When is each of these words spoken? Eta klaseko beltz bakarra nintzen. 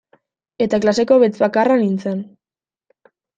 Eta 0.65 0.79
klaseko 0.85 1.17
beltz 1.23 1.33
bakarra 1.43 1.77
nintzen. 1.83 2.25